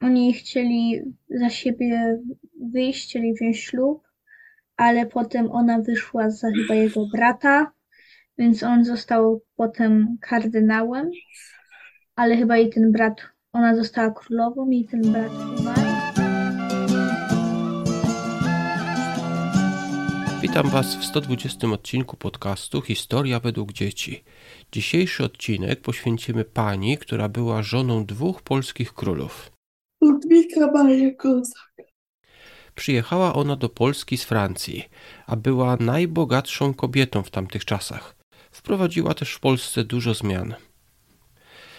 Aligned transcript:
oni 0.00 0.32
chcieli 0.32 1.02
za 1.30 1.50
siebie 1.50 2.18
wyjść, 2.72 3.08
chcieli 3.08 3.34
wziąć 3.34 3.58
ślub, 3.58 4.02
ale 4.76 5.06
potem 5.06 5.50
ona 5.50 5.78
wyszła 5.78 6.30
za 6.30 6.48
chyba 6.50 6.74
jego 6.74 7.06
brata, 7.06 7.72
więc 8.38 8.62
on 8.62 8.84
został 8.84 9.42
potem 9.56 10.16
kardynałem, 10.20 11.10
ale 12.16 12.36
chyba 12.36 12.58
i 12.58 12.70
ten 12.70 12.92
brat, 12.92 13.20
ona 13.52 13.76
została 13.76 14.10
królową 14.10 14.70
i 14.70 14.84
ten 14.84 15.00
brat 15.12 15.32
umarł. 15.60 15.88
Witam 20.42 20.68
Was 20.70 20.96
w 20.96 21.04
120 21.04 21.68
odcinku 21.68 22.16
podcastu 22.16 22.82
Historia 22.82 23.40
według 23.40 23.72
dzieci. 23.72 24.24
Dzisiejszy 24.72 25.24
odcinek 25.24 25.80
poświęcimy 25.80 26.44
pani, 26.44 26.98
która 26.98 27.28
była 27.28 27.62
żoną 27.62 28.06
dwóch 28.06 28.42
polskich 28.42 28.92
królów. 28.92 29.57
Ludwika 30.00 30.70
Maria 30.72 31.10
Gonzaga. 31.14 31.84
Przyjechała 32.74 33.34
ona 33.34 33.56
do 33.56 33.68
Polski 33.68 34.16
z 34.18 34.24
Francji, 34.24 34.84
a 35.26 35.36
była 35.36 35.76
najbogatszą 35.80 36.74
kobietą 36.74 37.22
w 37.22 37.30
tamtych 37.30 37.64
czasach. 37.64 38.16
Wprowadziła 38.50 39.14
też 39.14 39.34
w 39.34 39.40
Polsce 39.40 39.84
dużo 39.84 40.14
zmian. 40.14 40.54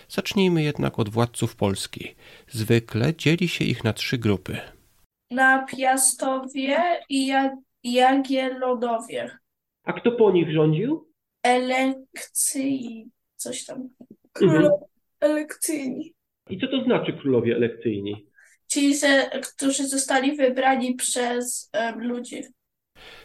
Zacznijmy 0.09 0.63
jednak 0.63 0.99
od 0.99 1.09
władców 1.09 1.55
Polski. 1.55 2.15
Zwykle 2.47 3.15
dzieli 3.15 3.47
się 3.47 3.65
ich 3.65 3.83
na 3.83 3.93
trzy 3.93 4.17
grupy. 4.17 4.57
Na 5.31 5.65
Piastowie 5.65 6.79
i 7.09 7.27
Ja- 7.27 7.57
Jagiellonowie. 7.83 9.37
A 9.83 9.93
kto 9.93 10.11
po 10.11 10.31
nich 10.31 10.51
rządził? 10.53 11.09
Elekcji, 11.43 13.05
coś 13.35 13.65
tam. 13.65 13.89
Królowie 14.33 14.69
elekcyjni. 15.19 16.13
I 16.49 16.59
co 16.59 16.67
to 16.67 16.83
znaczy 16.83 17.13
królowie 17.13 17.55
elekcyjni? 17.55 18.25
Ci, 18.67 18.95
ze, 18.95 19.29
którzy 19.43 19.87
zostali 19.87 20.35
wybrani 20.35 20.95
przez 20.95 21.69
em, 21.73 22.07
ludzi. 22.07 22.43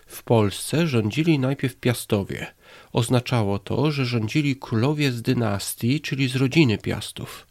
W 0.06 0.22
Polsce 0.22 0.86
rządzili 0.86 1.38
najpierw 1.38 1.76
Piastowie. 1.76 2.46
Oznaczało 2.92 3.58
to, 3.58 3.90
że 3.90 4.04
rządzili 4.04 4.56
królowie 4.56 5.12
z 5.12 5.22
dynastii, 5.22 6.00
czyli 6.00 6.28
z 6.28 6.36
rodziny 6.36 6.78
Piastów. 6.78 7.46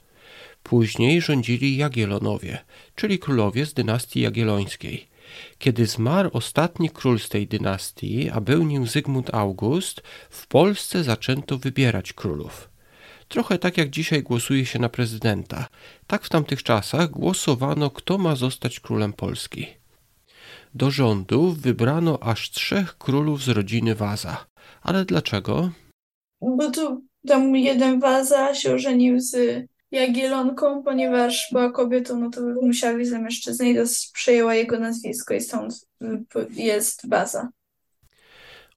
Później 0.64 1.22
rządzili 1.22 1.78
Jagiellonowie, 1.78 2.58
czyli 2.96 3.20
królowie 3.20 3.66
z 3.66 3.74
dynastii 3.74 4.22
jagiellońskiej. 4.22 5.08
Kiedy 5.58 5.86
zmarł 5.86 6.30
ostatni 6.34 6.90
król 6.90 7.20
z 7.20 7.30
tej 7.30 7.48
dynastii, 7.48 8.30
a 8.30 8.42
był 8.42 8.64
nim 8.64 8.88
Zygmunt 8.88 9.34
August, 9.34 10.02
w 10.30 10.48
Polsce 10.48 11.04
zaczęto 11.04 11.58
wybierać 11.58 12.14
królów. 12.14 12.73
Trochę 13.34 13.60
tak 13.60 13.78
jak 13.78 13.90
dzisiaj 13.90 14.24
głosuje 14.24 14.66
się 14.66 14.80
na 14.80 14.90
prezydenta. 14.90 15.68
Tak 16.08 16.24
w 16.24 16.30
tamtych 16.30 16.64
czasach 16.64 17.10
głosowano, 17.10 17.90
kto 17.90 18.18
ma 18.18 18.36
zostać 18.36 18.80
królem 18.80 19.14
Polski. 19.14 19.68
Do 20.76 20.92
rządów 20.92 21.58
wybrano 21.58 22.24
aż 22.24 22.52
trzech 22.52 22.98
królów 22.98 23.44
z 23.44 23.50
rodziny 23.50 23.96
Waza. 23.96 24.46
Ale 24.82 25.06
dlaczego? 25.06 25.70
Bo 26.42 26.72
tu 26.72 27.06
tam 27.28 27.56
jeden 27.56 28.00
waza 28.00 28.56
się 28.56 28.74
ożenił 28.74 29.20
z 29.20 29.66
Jagiellonką, 29.92 30.84
ponieważ 30.84 31.50
była 31.52 31.72
kobietą, 31.72 32.20
no 32.20 32.30
to 32.30 32.42
musiała 32.62 32.98
być 32.98 33.08
za 33.08 33.20
mężczyznę 33.20 33.70
i 33.70 33.76
przejęła 34.14 34.56
jego 34.56 34.80
nazwisko 34.80 35.34
i 35.34 35.42
stąd 35.42 35.88
jest 36.50 37.10
waza. 37.10 37.50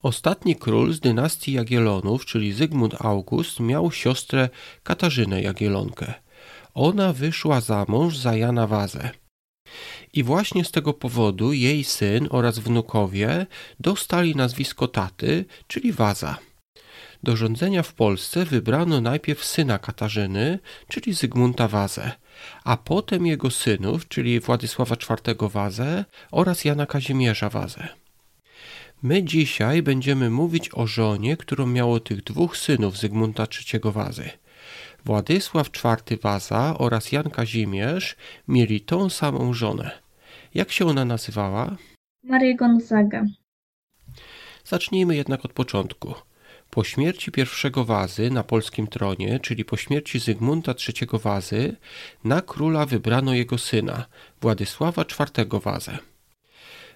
Ostatni 0.03 0.55
król 0.55 0.93
z 0.93 0.99
dynastii 0.99 1.53
Jagiellonów, 1.53 2.25
czyli 2.25 2.53
Zygmunt 2.53 3.01
August, 3.01 3.59
miał 3.59 3.91
siostrę 3.91 4.49
Katarzynę 4.83 5.41
Jagiellonkę. 5.41 6.13
Ona 6.73 7.13
wyszła 7.13 7.61
za 7.61 7.85
mąż 7.87 8.17
za 8.17 8.35
Jana 8.35 8.67
Wazę. 8.67 9.09
I 10.13 10.23
właśnie 10.23 10.65
z 10.65 10.71
tego 10.71 10.93
powodu 10.93 11.53
jej 11.53 11.83
syn 11.83 12.27
oraz 12.31 12.59
wnukowie 12.59 13.45
dostali 13.79 14.35
nazwisko 14.35 14.87
taty, 14.87 15.45
czyli 15.67 15.91
Waza. 15.91 16.37
Do 17.23 17.35
rządzenia 17.35 17.83
w 17.83 17.93
Polsce 17.93 18.45
wybrano 18.45 19.01
najpierw 19.01 19.45
syna 19.45 19.79
Katarzyny, 19.79 20.59
czyli 20.87 21.13
Zygmunta 21.13 21.67
Wazę, 21.67 22.11
a 22.63 22.77
potem 22.77 23.25
jego 23.25 23.51
synów, 23.51 24.07
czyli 24.07 24.39
Władysława 24.39 24.95
IV 24.95 25.49
Wazę 25.49 26.05
oraz 26.31 26.65
Jana 26.65 26.85
Kazimierza 26.85 27.49
Wazę. 27.49 27.87
My 29.03 29.23
dzisiaj 29.23 29.83
będziemy 29.83 30.29
mówić 30.29 30.69
o 30.73 30.87
żonie, 30.87 31.37
którą 31.37 31.65
miało 31.65 31.99
tych 31.99 32.23
dwóch 32.23 32.57
synów 32.57 32.97
Zygmunta 32.97 33.43
III 33.43 33.81
Wazy. 33.83 34.29
Władysław 35.05 35.69
IV 35.69 36.21
Waza 36.21 36.75
oraz 36.77 37.11
Jan 37.11 37.29
Kazimierz 37.29 38.15
mieli 38.47 38.81
tą 38.81 39.09
samą 39.09 39.53
żonę. 39.53 39.91
Jak 40.53 40.71
się 40.71 40.85
ona 40.85 41.05
nazywała? 41.05 41.75
Maria 42.23 42.55
Gonzaga. 42.55 43.25
Zacznijmy 44.65 45.15
jednak 45.15 45.45
od 45.45 45.53
początku. 45.53 46.13
Po 46.69 46.83
śmierci 46.83 47.31
pierwszego 47.31 47.85
Wazy 47.85 48.31
na 48.31 48.43
polskim 48.43 48.87
tronie, 48.87 49.39
czyli 49.39 49.65
po 49.65 49.77
śmierci 49.77 50.19
Zygmunta 50.19 50.73
III 50.87 51.19
Wazy, 51.23 51.75
na 52.23 52.41
króla 52.41 52.85
wybrano 52.85 53.33
jego 53.33 53.57
syna, 53.57 54.05
Władysława 54.41 55.01
IV 55.01 55.59
Wazę. 55.59 55.97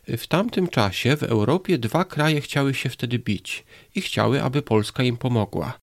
W 0.07 0.27
tamtym 0.27 0.67
czasie 0.67 1.17
w 1.17 1.23
Europie 1.23 1.77
dwa 1.77 2.05
kraje 2.05 2.41
chciały 2.41 2.73
się 2.73 2.89
wtedy 2.89 3.19
bić 3.19 3.63
i 3.95 4.01
chciały, 4.01 4.43
aby 4.43 4.61
Polska 4.61 5.03
im 5.03 5.17
pomogła. 5.17 5.79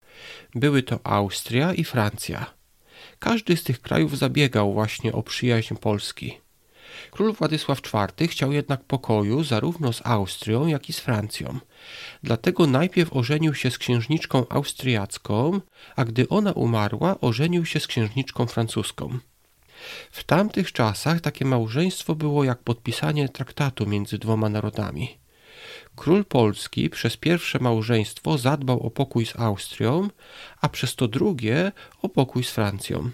Były 0.54 0.82
to 0.82 1.00
Austria 1.04 1.74
i 1.74 1.84
Francja. 1.84 2.46
Każdy 3.18 3.56
z 3.56 3.62
tych 3.62 3.80
krajów 3.80 4.18
zabiegał 4.18 4.72
właśnie 4.72 5.12
o 5.12 5.22
przyjaźń 5.22 5.74
Polski. 5.74 6.38
Król 7.10 7.32
Władysław 7.32 7.80
IV 8.18 8.28
chciał 8.28 8.52
jednak 8.52 8.84
pokoju 8.84 9.44
zarówno 9.44 9.92
z 9.92 10.06
Austrią, 10.06 10.66
jak 10.66 10.88
i 10.88 10.92
z 10.92 11.00
Francją. 11.00 11.58
Dlatego 12.22 12.66
najpierw 12.66 13.12
ożenił 13.12 13.54
się 13.54 13.70
z 13.70 13.78
księżniczką 13.78 14.46
austriacką, 14.48 15.60
a 15.96 16.04
gdy 16.04 16.28
ona 16.28 16.52
umarła, 16.52 17.20
ożenił 17.20 17.66
się 17.66 17.80
z 17.80 17.86
księżniczką 17.86 18.46
francuską. 18.46 19.18
W 20.10 20.24
tamtych 20.24 20.72
czasach 20.72 21.20
takie 21.20 21.44
małżeństwo 21.44 22.14
było 22.14 22.44
jak 22.44 22.62
podpisanie 22.62 23.28
traktatu 23.28 23.86
między 23.86 24.18
dwoma 24.18 24.48
narodami. 24.48 25.18
Król 25.96 26.24
Polski 26.24 26.90
przez 26.90 27.16
pierwsze 27.16 27.58
małżeństwo 27.58 28.38
zadbał 28.38 28.80
o 28.80 28.90
pokój 28.90 29.26
z 29.26 29.36
Austrią, 29.36 30.08
a 30.60 30.68
przez 30.68 30.96
to 30.96 31.08
drugie 31.08 31.72
o 32.02 32.08
pokój 32.08 32.44
z 32.44 32.50
Francją. 32.50 33.10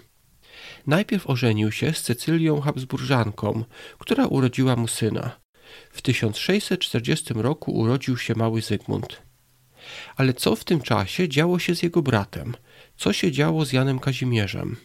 Najpierw 0.87 1.29
ożenił 1.29 1.71
się 1.71 1.93
z 1.93 2.01
Cecylią 2.01 2.61
Habsburżanką, 2.61 3.63
która 3.99 4.25
urodziła 4.27 4.75
mu 4.75 4.87
syna. 4.87 5.39
W 5.91 6.01
1640 6.01 7.33
roku 7.33 7.71
urodził 7.71 8.17
się 8.17 8.35
mały 8.35 8.61
Zygmunt. 8.61 9.21
Ale 10.15 10.33
co 10.33 10.55
w 10.55 10.63
tym 10.63 10.81
czasie 10.81 11.29
działo 11.29 11.59
się 11.59 11.75
z 11.75 11.83
jego 11.83 12.01
bratem? 12.01 12.55
Co 12.97 13.13
się 13.13 13.31
działo 13.31 13.65
z 13.65 13.73
Janem 13.73 13.99
Kazimierzem? 13.99 14.77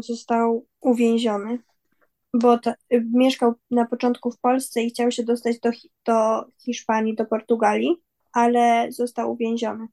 Został 0.00 0.66
uwięziony, 0.80 1.58
bo 2.34 2.58
ta, 2.58 2.74
y, 2.94 3.06
mieszkał 3.14 3.54
na 3.70 3.86
początku 3.86 4.30
w 4.30 4.38
Polsce 4.38 4.82
i 4.82 4.90
chciał 4.90 5.10
się 5.10 5.22
dostać 5.22 5.60
do, 5.60 5.70
do 6.04 6.44
Hiszpanii, 6.58 7.14
do 7.14 7.24
Portugalii, 7.24 7.96
ale 8.32 8.92
został 8.92 9.32
uwięziony. 9.32 9.86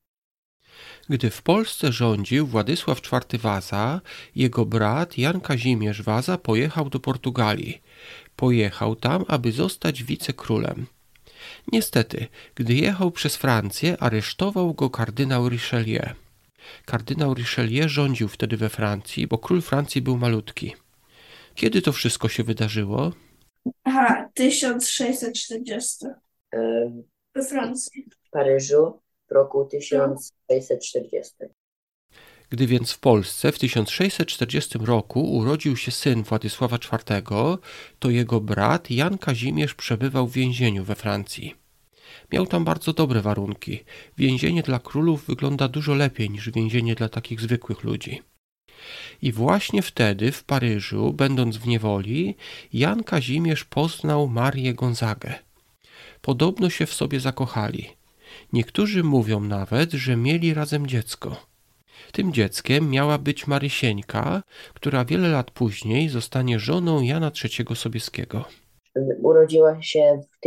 Gdy 1.09 1.29
w 1.29 1.41
Polsce 1.41 1.91
rządził 1.91 2.47
Władysław 2.47 3.01
IV 3.13 3.39
Waza, 3.39 4.01
jego 4.35 4.65
brat 4.65 5.17
Jan 5.17 5.41
Kazimierz 5.41 6.01
Waza 6.01 6.37
pojechał 6.37 6.89
do 6.89 6.99
Portugalii. 6.99 7.81
Pojechał 8.35 8.95
tam, 8.95 9.25
aby 9.27 9.51
zostać 9.51 10.03
wicekrólem. 10.03 10.85
Niestety, 11.71 12.27
gdy 12.55 12.73
jechał 12.73 13.11
przez 13.11 13.35
Francję, 13.35 13.97
aresztował 13.99 14.73
go 14.73 14.89
kardynał 14.89 15.49
Richelieu. 15.49 16.28
Kardynał 16.85 17.33
Richelieu 17.33 17.89
rządził 17.89 18.27
wtedy 18.27 18.57
we 18.57 18.69
Francji, 18.69 19.27
bo 19.27 19.37
król 19.37 19.61
Francji 19.61 20.01
był 20.01 20.17
malutki. 20.17 20.75
Kiedy 21.55 21.81
to 21.81 21.91
wszystko 21.91 22.29
się 22.29 22.43
wydarzyło? 22.43 23.11
Aha, 23.83 24.29
1640 24.33 26.05
em, 26.51 27.03
we 27.35 27.45
Francji. 27.45 28.05
w 28.27 28.29
Paryżu 28.29 29.01
w 29.29 29.31
roku 29.31 29.65
1640. 29.65 31.33
Gdy 32.49 32.67
więc 32.67 32.91
w 32.91 32.99
Polsce 32.99 33.51
w 33.51 33.59
1640 33.59 34.79
roku 34.81 35.31
urodził 35.31 35.77
się 35.77 35.91
syn 35.91 36.23
Władysława 36.23 36.75
IV, 36.75 37.21
to 37.99 38.09
jego 38.09 38.41
brat 38.41 38.91
Jan 38.91 39.17
Kazimierz 39.17 39.73
przebywał 39.73 40.27
w 40.27 40.33
więzieniu 40.33 40.83
we 40.83 40.95
Francji. 40.95 41.55
Miał 42.31 42.47
tam 42.47 42.65
bardzo 42.65 42.93
dobre 42.93 43.21
warunki. 43.21 43.79
Więzienie 44.17 44.63
dla 44.63 44.79
królów 44.79 45.25
wygląda 45.25 45.67
dużo 45.67 45.93
lepiej 45.93 46.29
niż 46.29 46.49
więzienie 46.51 46.95
dla 46.95 47.09
takich 47.09 47.41
zwykłych 47.41 47.83
ludzi. 47.83 48.21
I 49.21 49.31
właśnie 49.31 49.81
wtedy 49.81 50.31
w 50.31 50.43
Paryżu, 50.43 51.13
będąc 51.13 51.57
w 51.57 51.67
niewoli, 51.67 52.35
Jan 52.73 53.03
Kazimierz 53.03 53.63
poznał 53.63 54.27
Marię 54.27 54.73
Gonzagę. 54.73 55.33
Podobno 56.21 56.69
się 56.69 56.85
w 56.85 56.93
sobie 56.93 57.19
zakochali. 57.19 57.89
Niektórzy 58.53 59.03
mówią 59.03 59.39
nawet, 59.39 59.91
że 59.93 60.15
mieli 60.15 60.53
razem 60.53 60.87
dziecko. 60.87 61.45
Tym 62.11 62.33
dzieckiem 62.33 62.89
miała 62.89 63.17
być 63.17 63.47
Marysieńka, 63.47 64.43
która 64.73 65.05
wiele 65.05 65.29
lat 65.29 65.51
później 65.51 66.09
zostanie 66.09 66.59
żoną 66.59 67.01
Jana 67.01 67.31
III 67.43 67.75
Sobieskiego. 67.75 68.45
Urodziła 69.21 69.81
się 69.81 70.21
w, 70.23 70.39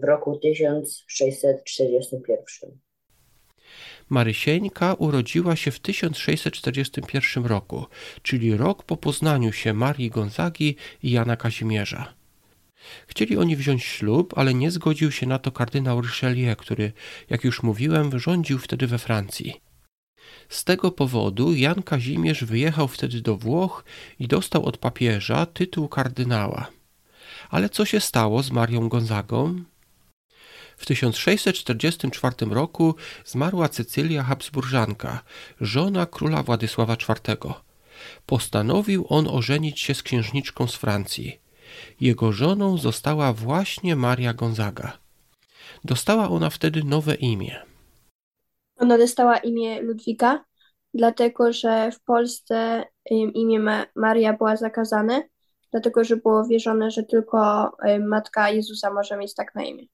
w 0.00 0.04
roku 0.04 0.38
1641. 0.38 2.78
Marysieńka 4.08 4.94
urodziła 4.94 5.56
się 5.56 5.70
w 5.70 5.80
1641 5.80 7.46
roku, 7.46 7.86
czyli 8.22 8.56
rok 8.56 8.82
po 8.82 8.96
poznaniu 8.96 9.52
się 9.52 9.74
Marii 9.74 10.10
Gonzagi 10.10 10.76
i 11.02 11.10
Jana 11.10 11.36
Kazimierza. 11.36 12.14
Chcieli 13.06 13.36
oni 13.36 13.56
wziąć 13.56 13.84
ślub, 13.84 14.34
ale 14.36 14.54
nie 14.54 14.70
zgodził 14.70 15.12
się 15.12 15.26
na 15.26 15.38
to 15.38 15.52
kardynał 15.52 16.00
Richelieu, 16.00 16.56
który, 16.56 16.92
jak 17.30 17.44
już 17.44 17.62
mówiłem, 17.62 18.18
rządził 18.18 18.58
wtedy 18.58 18.86
we 18.86 18.98
Francji. 18.98 19.60
Z 20.48 20.64
tego 20.64 20.90
powodu 20.90 21.54
Jan 21.54 21.82
Kazimierz 21.82 22.44
wyjechał 22.44 22.88
wtedy 22.88 23.20
do 23.20 23.36
Włoch 23.36 23.84
i 24.18 24.28
dostał 24.28 24.64
od 24.64 24.78
papieża 24.78 25.46
tytuł 25.46 25.88
kardynała. 25.88 26.77
Ale 27.50 27.68
co 27.68 27.84
się 27.84 28.00
stało 28.00 28.42
z 28.42 28.50
Marią 28.50 28.88
Gonzagą? 28.88 29.64
W 30.76 30.86
1644 30.86 32.34
roku 32.50 32.94
zmarła 33.24 33.68
Cecylia 33.68 34.22
Habsburżanka, 34.22 35.20
żona 35.60 36.06
króla 36.06 36.42
Władysława 36.42 36.94
IV. 36.94 37.36
Postanowił 38.26 39.06
on 39.08 39.28
ożenić 39.28 39.80
się 39.80 39.94
z 39.94 40.02
księżniczką 40.02 40.66
z 40.66 40.74
Francji. 40.76 41.40
Jego 42.00 42.32
żoną 42.32 42.78
została 42.78 43.32
właśnie 43.32 43.96
Maria 43.96 44.34
Gonzaga. 44.34 44.98
Dostała 45.84 46.28
ona 46.28 46.50
wtedy 46.50 46.84
nowe 46.84 47.14
imię. 47.14 47.56
Ona 48.76 48.98
dostała 48.98 49.36
imię 49.38 49.82
Ludwika, 49.82 50.44
dlatego 50.94 51.52
że 51.52 51.90
w 51.92 52.00
Polsce 52.00 52.84
imię 53.10 53.60
Ma- 53.60 53.86
Maria 53.96 54.32
była 54.32 54.56
zakazane, 54.56 55.28
dlatego 55.70 56.04
że 56.04 56.16
było 56.16 56.46
wierzone, 56.46 56.90
że 56.90 57.02
tylko 57.02 57.72
ym, 57.88 58.08
matka 58.08 58.50
Jezusa 58.50 58.92
może 58.92 59.16
mieć 59.16 59.34
tak 59.34 59.54
na 59.54 59.62
imię. 59.62 59.84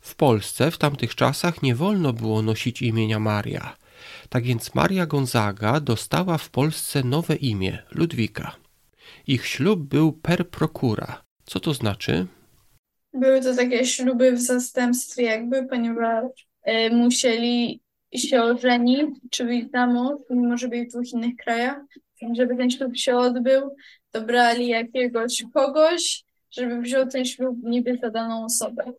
W 0.00 0.14
Polsce 0.14 0.70
w 0.70 0.78
tamtych 0.78 1.14
czasach 1.14 1.62
nie 1.62 1.74
wolno 1.74 2.12
było 2.12 2.42
nosić 2.42 2.82
imienia 2.82 3.18
Maria. 3.18 3.76
Tak 4.28 4.44
więc 4.44 4.74
Maria 4.74 5.06
Gonzaga 5.06 5.80
dostała 5.80 6.38
w 6.38 6.50
Polsce 6.50 7.02
nowe 7.02 7.36
imię 7.36 7.78
Ludwika. 7.90 8.56
Ich 9.26 9.46
ślub 9.46 9.80
był 9.80 10.12
per 10.12 10.50
procura. 10.50 11.24
Co 11.46 11.60
to 11.60 11.74
znaczy? 11.74 12.26
Były 13.12 13.40
to 13.40 13.54
takie 13.56 13.86
śluby 13.86 14.32
w 14.32 14.40
zastępstwie 14.40 15.22
jakby, 15.22 15.66
ponieważ 15.66 16.24
y, 16.68 16.90
musieli 16.90 17.82
się 18.14 18.42
ożenić, 18.42 19.06
czy 19.30 19.44
wyjść 19.44 19.70
za 19.70 19.86
mąż, 19.86 20.20
mimo 20.30 20.56
że 20.56 20.68
byli 20.68 20.86
w 20.86 20.90
dwóch 20.90 21.12
innych 21.12 21.36
krajach. 21.36 21.80
Żeby 22.32 22.56
ten 22.56 22.70
ślub 22.70 22.96
się 22.96 23.16
odbył, 23.16 23.76
to 24.10 24.20
brali 24.20 24.68
jakiegoś 24.68 25.42
kogoś, 25.54 26.24
żeby 26.50 26.80
wziął 26.80 27.06
ten 27.06 27.24
ślub 27.24 27.56
niby 27.62 27.98
za 28.02 28.10
daną 28.10 28.44
osobę. 28.44 28.92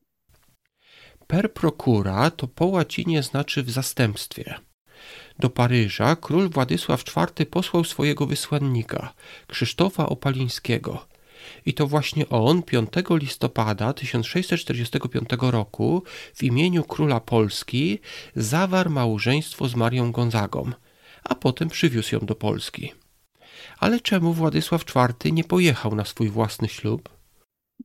Per 1.27 1.53
procura 1.53 2.31
to 2.31 2.47
po 2.47 2.65
łacinie 2.65 3.23
znaczy 3.23 3.63
w 3.63 3.69
zastępstwie. 3.69 4.55
Do 5.39 5.49
Paryża 5.49 6.15
król 6.15 6.49
Władysław 6.49 7.03
IV 7.07 7.45
posłał 7.45 7.83
swojego 7.83 8.25
wysłannika, 8.25 9.13
Krzysztofa 9.47 10.09
Opalińskiego. 10.09 11.07
I 11.65 11.73
to 11.73 11.87
właśnie 11.87 12.29
on 12.29 12.63
5 12.63 12.89
listopada 13.09 13.93
1645 13.93 15.29
roku 15.41 16.03
w 16.35 16.43
imieniu 16.43 16.83
króla 16.83 17.19
Polski 17.19 17.99
zawarł 18.35 18.89
małżeństwo 18.89 19.67
z 19.67 19.75
Marią 19.75 20.11
Gonzagą, 20.11 20.71
a 21.23 21.35
potem 21.35 21.69
przywiózł 21.69 22.15
ją 22.15 22.21
do 22.21 22.35
Polski. 22.35 22.93
Ale 23.79 23.99
czemu 23.99 24.33
Władysław 24.33 24.83
IV 24.95 25.31
nie 25.31 25.43
pojechał 25.43 25.95
na 25.95 26.05
swój 26.05 26.29
własny 26.29 26.67
ślub? 26.67 27.09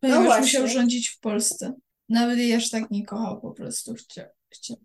Ponieważ 0.00 0.24
właśnie. 0.24 0.42
musiał 0.42 0.68
rządzić 0.68 1.08
w 1.08 1.20
Polsce. 1.20 1.74
Nawet 2.08 2.38
jej 2.38 2.54
aż 2.54 2.70
tak 2.70 2.90
nie 2.90 3.06
kochał, 3.06 3.40
po 3.40 3.50
prostu 3.50 3.94
chciał. 3.94 4.26
chciał. 4.50 4.76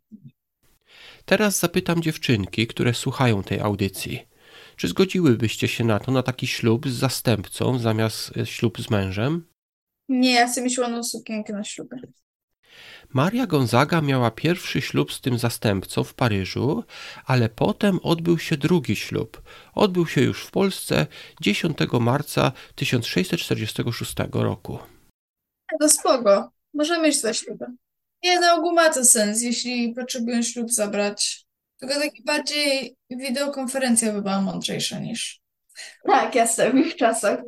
Teraz 1.26 1.60
zapytam 1.60 2.02
dziewczynki, 2.02 2.68
które 2.68 2.94
słuchają 2.94 3.44
tej 3.44 3.60
audycji. 3.60 4.28
Czy 4.76 4.88
zgodziłybyście 4.88 5.68
się 5.68 5.84
na 5.84 6.00
to, 6.00 6.12
na 6.12 6.24
taki 6.24 6.48
ślub 6.48 6.88
z 6.88 6.94
zastępcą 6.94 7.80
zamiast 7.80 8.38
e, 8.38 8.46
ślub 8.46 8.82
z 8.82 8.90
mężem? 8.90 9.48
Nie, 10.10 10.34
ja 10.34 10.48
chcę 10.48 10.62
mieć 10.62 10.78
ładną 10.80 11.04
sukienkę 11.04 11.54
na 11.54 11.64
ślubie. 11.64 11.98
Maria 13.14 13.48
Gonzaga 13.48 14.02
miała 14.02 14.32
pierwszy 14.32 14.82
ślub 14.82 15.14
z 15.14 15.22
tym 15.22 15.40
zastępcą 15.40 16.04
w 16.04 16.14
Paryżu, 16.14 16.84
ale 17.26 17.50
potem 17.50 18.00
odbył 18.04 18.40
się 18.40 18.58
drugi 18.58 18.96
ślub. 18.96 19.42
Odbył 19.74 20.08
się 20.08 20.22
już 20.22 20.46
w 20.46 20.52
Polsce 20.52 21.08
10 21.42 21.78
marca 22.00 22.52
1646 22.76 24.14
roku. 24.32 24.80
To 25.82 25.90
spoko. 25.90 26.52
Możemy 26.74 27.08
iść 27.08 27.22
za 27.22 27.34
ślubem. 27.34 27.78
Nie, 28.24 28.40
na 28.40 28.56
ogół 28.56 28.74
ma 28.74 28.90
to 28.90 29.06
sens, 29.06 29.42
jeśli 29.42 29.94
potrzebują 29.94 30.42
ślub 30.42 30.72
zabrać. 30.72 31.46
Tylko 31.80 31.96
taki 31.96 32.24
bardziej 32.24 32.96
wideokonferencja 33.10 34.14
by 34.14 34.22
była 34.22 34.42
mądrzejsza 34.42 35.00
niż... 35.00 35.42
Tak, 36.06 36.36
jasne, 36.36 36.72
w 36.72 36.76
ich 36.76 36.96
czasach. 36.96 37.40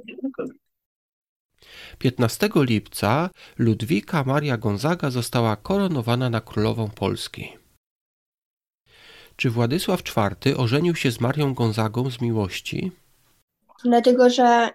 15 2.00 2.50
lipca 2.56 3.30
Ludwika 3.58 4.24
Maria 4.24 4.58
Gonzaga 4.58 5.10
została 5.10 5.56
koronowana 5.56 6.30
na 6.30 6.42
królową 6.42 6.90
Polski. 6.90 7.58
Czy 9.36 9.50
Władysław 9.50 10.02
IV 10.02 10.58
ożenił 10.58 10.96
się 10.96 11.12
z 11.12 11.22
Marią 11.22 11.54
Gonzagą 11.54 12.12
z 12.12 12.22
miłości? 12.22 12.92
Dlatego, 13.84 14.30
że 14.30 14.70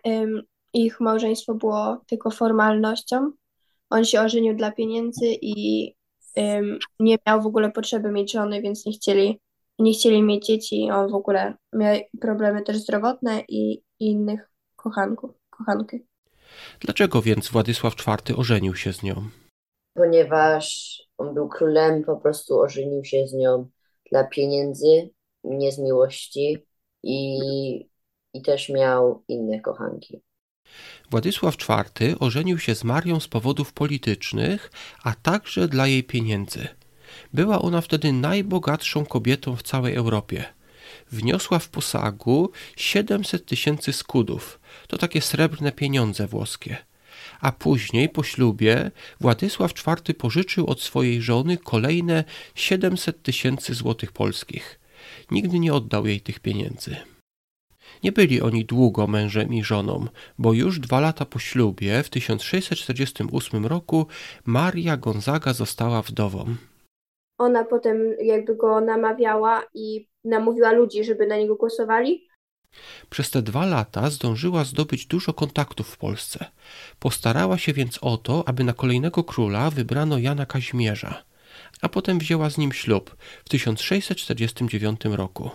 ich 0.73 1.01
małżeństwo 1.01 1.55
było 1.55 2.01
tylko 2.07 2.31
formalnością. 2.31 3.33
On 3.91 4.05
się 4.05 4.21
ożenił 4.21 4.57
dla 4.57 4.73
pieniędzy 4.73 5.27
i 5.43 5.87
nie 7.01 7.19
miał 7.27 7.43
w 7.43 7.47
ogóle 7.47 7.71
potrzeby 7.71 8.13
mieć 8.13 8.33
żony, 8.33 8.63
więc 8.63 8.87
nie 8.87 8.93
chcieli, 8.93 9.41
nie 9.79 9.93
chcieli 9.93 10.23
mieć 10.23 10.47
dzieci. 10.47 10.89
On 10.93 11.11
w 11.11 11.15
ogóle 11.15 11.55
miał 11.73 11.97
problemy 12.21 12.63
też 12.63 12.77
zdrowotne 12.77 13.45
i, 13.49 13.73
i 13.73 14.07
innych 14.07 14.51
kochanków, 14.77 15.31
kochanki. 15.51 16.12
Dlaczego 16.81 17.23
więc 17.23 17.49
Władysław 17.49 17.95
IV 17.99 18.37
ożenił 18.37 18.75
się 18.75 18.93
z 18.93 19.03
nią? 19.03 19.29
Ponieważ 19.95 20.99
on 21.19 21.35
był 21.35 21.49
królem, 21.49 22.05
po 22.05 22.17
prostu 22.17 22.61
ożenił 22.61 23.05
się 23.05 23.27
z 23.27 23.33
nią 23.33 23.69
dla 24.11 24.25
pieniędzy, 24.25 25.11
nie 25.45 25.73
z 25.73 25.79
miłości 25.79 26.67
i, 27.03 27.39
i 28.35 28.43
też 28.43 28.69
miał 28.69 29.25
inne 29.29 29.61
kochanki. 29.61 30.23
Władysław 31.11 31.55
IV 31.55 32.19
ożenił 32.19 32.59
się 32.59 32.75
z 32.75 32.85
Marią 32.85 33.21
z 33.21 33.29
powodów 33.29 33.73
politycznych, 33.73 34.71
a 35.05 35.15
także 35.23 35.69
dla 35.69 35.87
jej 35.87 36.05
pieniędzy. 36.05 36.69
Była 37.33 37.63
ona 37.63 37.81
wtedy 37.81 38.13
najbogatszą 38.13 39.07
kobietą 39.07 39.57
w 39.57 39.63
całej 39.63 39.95
Europie. 39.95 40.45
Wniosła 41.13 41.59
w 41.59 41.69
posagu 41.69 42.51
700 42.77 43.47
tysięcy 43.47 43.93
skudów, 43.93 44.61
to 44.89 44.99
takie 44.99 45.21
srebrne 45.21 45.73
pieniądze 45.73 46.27
włoskie. 46.27 46.77
A 47.41 47.53
później, 47.53 48.09
po 48.09 48.23
ślubie, 48.23 48.91
Władysław 49.21 49.73
IV 49.87 50.15
pożyczył 50.15 50.67
od 50.67 50.83
swojej 50.83 51.23
żony 51.23 51.57
kolejne 51.57 52.25
700 52.55 53.23
tysięcy 53.23 53.75
złotych 53.75 54.13
polskich. 54.13 54.81
Nigdy 55.31 55.59
nie 55.59 55.75
oddał 55.75 56.07
jej 56.07 56.21
tych 56.21 56.41
pieniędzy. 56.41 56.97
Nie 58.03 58.13
byli 58.13 58.41
oni 58.41 58.65
długo 58.65 59.07
mężem 59.07 59.55
i 59.55 59.65
żoną, 59.65 60.07
bo 60.39 60.53
już 60.53 60.81
dwa 60.81 61.01
lata 61.01 61.25
po 61.25 61.39
ślubie, 61.39 62.03
w 62.03 62.11
1648 62.11 63.67
roku, 63.67 64.07
Maria 64.45 64.97
Gonzaga 64.97 65.53
została 65.53 66.03
wdową. 66.03 66.57
Ona 67.43 67.65
potem 67.65 68.15
jakby 68.23 68.55
go 68.55 68.81
namawiała 68.81 69.63
i 69.75 70.09
namówiła 70.25 70.73
ludzi, 70.73 71.05
żeby 71.05 71.27
na 71.27 71.37
niego 71.37 71.57
głosowali. 71.57 72.29
Przez 73.11 73.31
te 73.31 73.43
dwa 73.43 73.67
lata 73.67 74.11
zdążyła 74.11 74.65
zdobyć 74.65 75.07
dużo 75.07 75.33
kontaktów 75.33 75.89
w 75.89 75.99
Polsce. 75.99 76.45
Postarała 76.99 77.59
się 77.59 77.73
więc 77.73 77.99
o 78.03 78.17
to, 78.17 78.45
aby 78.47 78.65
na 78.65 78.73
kolejnego 78.73 79.25
króla 79.25 79.71
wybrano 79.71 80.19
Jana 80.19 80.47
Kazimierza, 80.47 81.25
a 81.83 81.89
potem 81.89 82.19
wzięła 82.19 82.51
z 82.51 82.59
nim 82.59 82.73
ślub 82.73 83.17
w 83.45 83.49
1649 83.49 85.01
roku. 85.05 85.51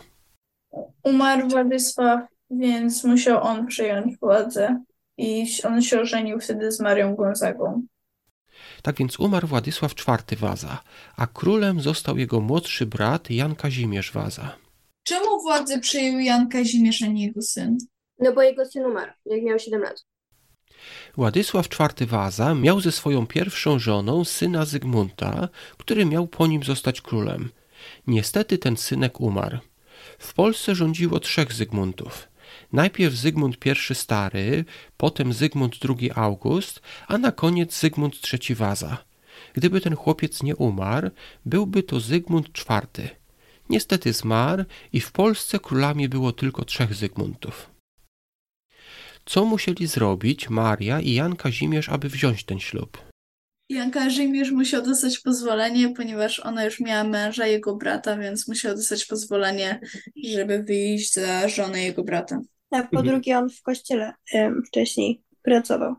Umarł 1.03 1.47
Władysław, 1.49 2.19
więc 2.49 3.03
musiał 3.03 3.43
on 3.43 3.67
przejąć 3.67 4.17
władzę 4.17 4.83
i 5.17 5.45
on 5.63 5.81
się 5.81 5.99
ożenił 5.99 6.39
wtedy 6.39 6.71
z 6.71 6.79
Marią 6.79 7.15
Gonzagą. 7.15 7.81
Tak 8.81 8.97
więc 8.97 9.19
umarł 9.19 9.47
Władysław 9.47 9.93
IV 9.93 10.37
Waza, 10.39 10.83
a 11.15 11.27
królem 11.27 11.81
został 11.81 12.17
jego 12.17 12.41
młodszy 12.41 12.85
brat 12.85 13.29
Jan 13.29 13.55
Kazimierz 13.55 14.11
Waza. 14.11 14.55
Czemu 15.03 15.41
władzę 15.41 15.79
przejął 15.79 16.19
Jan 16.19 16.49
Kazimierz, 16.49 17.01
a 17.01 17.07
nie 17.07 17.25
jego 17.25 17.41
syn? 17.41 17.77
No 18.19 18.33
bo 18.33 18.41
jego 18.41 18.65
syn 18.65 18.85
umarł, 18.85 19.11
jak 19.25 19.43
miał 19.43 19.59
7 19.59 19.81
lat. 19.81 20.05
Władysław 21.15 21.67
IV 21.79 22.05
Waza 22.05 22.55
miał 22.55 22.81
ze 22.81 22.91
swoją 22.91 23.27
pierwszą 23.27 23.79
żoną 23.79 24.25
syna 24.25 24.65
Zygmunta, 24.65 25.49
który 25.77 26.05
miał 26.05 26.27
po 26.27 26.47
nim 26.47 26.63
zostać 26.63 27.01
królem. 27.01 27.49
Niestety 28.07 28.57
ten 28.57 28.77
synek 28.77 29.21
umarł. 29.21 29.57
W 30.19 30.33
Polsce 30.33 30.75
rządziło 30.75 31.19
trzech 31.19 31.53
Zygmuntów. 31.53 32.27
Najpierw 32.73 33.15
Zygmunt 33.15 33.57
I 33.65 33.95
Stary, 33.95 34.65
potem 34.97 35.33
Zygmunt 35.33 35.75
II 35.89 36.11
August, 36.15 36.81
a 37.07 37.17
na 37.17 37.31
koniec 37.31 37.79
Zygmunt 37.79 38.15
III 38.33 38.55
Waza. 38.55 38.97
Gdyby 39.53 39.81
ten 39.81 39.95
chłopiec 39.95 40.43
nie 40.43 40.55
umarł, 40.55 41.09
byłby 41.45 41.83
to 41.83 41.99
Zygmunt 41.99 42.47
IV. 42.47 43.09
Niestety 43.69 44.13
zmarł 44.13 44.63
i 44.93 44.99
w 45.01 45.11
Polsce 45.11 45.59
królami 45.59 46.09
było 46.09 46.31
tylko 46.31 46.65
trzech 46.65 46.93
Zygmuntów. 46.93 47.69
Co 49.25 49.45
musieli 49.45 49.87
zrobić 49.87 50.49
Maria 50.49 50.99
i 50.99 51.13
Jan 51.13 51.35
Kazimierz, 51.35 51.89
aby 51.89 52.09
wziąć 52.09 52.43
ten 52.43 52.59
ślub? 52.59 52.97
Jan 53.69 53.91
Kazimierz 53.91 54.51
musiał 54.51 54.81
dostać 54.81 55.19
pozwolenie, 55.19 55.89
ponieważ 55.89 56.39
ona 56.39 56.65
już 56.65 56.79
miała 56.79 57.03
męża, 57.03 57.47
jego 57.47 57.75
brata, 57.75 58.17
więc 58.17 58.47
musiał 58.47 58.75
dostać 58.75 59.05
pozwolenie, 59.05 59.79
żeby 60.33 60.63
wyjść 60.63 61.13
za 61.13 61.49
żonę 61.49 61.83
jego 61.83 62.03
brata. 62.03 62.41
A 62.71 62.83
po 62.83 62.97
Mhm. 62.97 63.05
drugie, 63.05 63.37
on 63.37 63.49
w 63.49 63.61
kościele 63.61 64.13
wcześniej 64.67 65.21
pracował. 65.43 65.95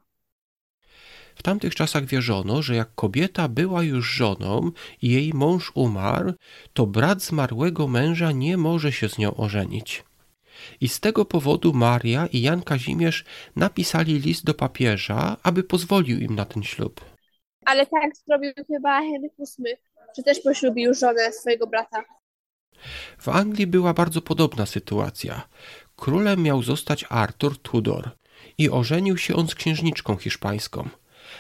W 1.37 1.43
tamtych 1.43 1.75
czasach 1.75 2.05
wierzono, 2.05 2.63
że 2.63 2.75
jak 2.77 2.95
kobieta 2.95 3.49
była 3.49 3.83
już 3.83 4.11
żoną 4.11 4.71
i 5.03 5.11
jej 5.11 5.35
mąż 5.35 5.73
umarł, 5.75 6.33
to 6.73 6.87
brat 6.87 7.23
zmarłego 7.23 7.89
męża 7.89 8.33
nie 8.33 8.57
może 8.57 8.93
się 8.93 9.09
z 9.09 9.19
nią 9.19 9.35
ożenić. 9.37 10.05
I 10.81 10.89
z 10.89 11.01
tego 11.01 11.25
powodu 11.25 11.73
Maria 11.73 12.27
i 12.27 12.41
Jan 12.41 12.63
Kazimierz 12.63 13.25
napisali 13.57 14.19
list 14.19 14.45
do 14.45 14.55
papieża, 14.55 15.37
aby 15.43 15.63
pozwolił 15.63 16.19
im 16.21 16.35
na 16.35 16.45
ten 16.45 16.63
ślub. 16.63 17.05
Ale 17.65 17.87
tak 17.87 18.17
zrobił 18.27 18.53
chyba 18.67 19.01
Henryk 19.01 19.33
VIII, 19.39 19.75
że 20.17 20.23
też 20.23 20.41
poślubił 20.41 20.95
żonę 20.95 21.33
swojego 21.33 21.67
brata. 21.67 22.05
W 23.19 23.29
Anglii 23.29 23.67
była 23.67 23.95
bardzo 23.95 24.23
podobna 24.23 24.67
sytuacja. 24.67 25.49
Królem 25.99 26.43
miał 26.43 26.63
zostać 26.63 27.05
Artur 27.09 27.59
Tudor 27.59 28.11
i 28.59 28.71
ożenił 28.71 29.17
się 29.17 29.37
on 29.37 29.49
z 29.49 29.55
księżniczką 29.55 30.17
hiszpańską. 30.17 30.89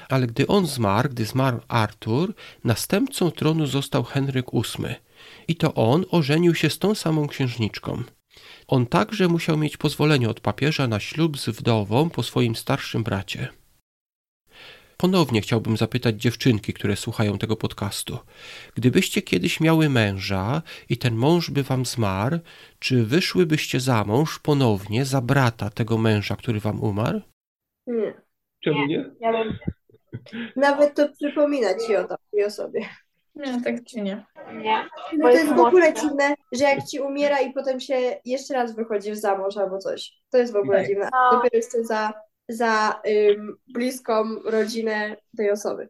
Ale 0.09 0.27
gdy 0.27 0.47
on 0.47 0.67
zmarł, 0.67 1.09
gdy 1.09 1.25
zmarł 1.25 1.61
Artur, 1.69 2.35
następcą 2.65 3.31
tronu 3.31 3.67
został 3.67 4.05
Henryk 4.05 4.47
VIII 4.53 4.95
i 5.49 5.57
to 5.57 5.75
on 5.75 6.05
ożenił 6.11 6.55
się 6.55 6.71
z 6.71 6.79
tą 6.79 6.95
samą 6.95 7.29
księżniczką. 7.29 8.03
On 8.69 8.87
także 8.87 9.29
musiał 9.29 9.57
mieć 9.57 9.77
pozwolenie 9.77 10.29
od 10.31 10.41
papieża 10.41 10.89
na 10.89 11.01
ślub 11.01 11.39
z 11.39 11.49
wdową 11.49 12.11
po 12.11 12.23
swoim 12.23 12.57
starszym 12.57 13.03
bracie. 13.03 13.49
Ponownie 15.03 15.41
chciałbym 15.41 15.77
zapytać 15.77 16.17
dziewczynki, 16.17 16.73
które 16.73 16.97
słuchają 16.97 17.39
tego 17.39 17.57
podcastu. 17.57 18.19
Gdybyście 18.75 19.23
kiedyś 19.23 19.61
miały 19.61 19.89
męża 19.89 20.63
i 20.89 20.97
ten 20.99 21.15
mąż 21.15 21.51
by 21.51 21.63
wam 21.63 21.87
zmarł, 21.87 22.39
czy 22.79 23.05
wyszłybyście 23.05 23.81
za 23.81 24.05
mąż 24.05 24.39
ponownie 24.39 25.05
za 25.05 25.21
brata 25.21 25.71
tego 25.71 25.99
męża, 25.99 26.37
który 26.37 26.61
wam 26.61 26.83
umarł? 26.83 27.21
Nie. 27.87 28.15
Czemu 28.65 28.87
nie? 28.87 29.11
Ja 29.21 29.33
bym... 29.33 29.59
Nawet 30.57 30.95
to 30.95 31.09
przypomina 31.13 31.69
ci 31.87 31.97
o 31.97 32.05
takiej 32.05 32.45
osobie. 32.45 32.81
Nie, 33.35 33.63
tak 33.65 33.75
czy 33.85 34.01
nie. 34.01 34.25
Nie. 34.55 34.89
No 35.19 35.29
to 35.29 35.35
jest 35.35 35.55
w 35.55 35.59
ogóle 35.59 35.95
dziwne, 35.95 36.35
że 36.53 36.65
jak 36.65 36.85
ci 36.85 37.01
umiera 37.01 37.41
i 37.41 37.53
potem 37.53 37.81
się 37.81 37.95
jeszcze 38.25 38.55
raz 38.55 38.77
wychodzisz 38.77 39.19
za 39.19 39.39
mąż 39.39 39.57
albo 39.57 39.79
coś. 39.79 40.13
To 40.31 40.39
jest 40.39 40.53
w 40.53 40.57
ogóle 40.57 40.79
Tak. 40.79 40.89
dziwne. 40.89 41.09
No. 41.13 41.31
Dopiero 41.37 41.57
jesteś 41.57 41.87
za, 41.87 42.13
za 42.49 43.01
ym, 43.31 43.57
bliską 43.69 44.43
rodzinę 44.45 45.17
tej 45.37 45.51
osoby. 45.51 45.89